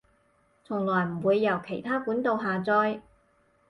[0.63, 3.01] 從來唔會由其它管道下載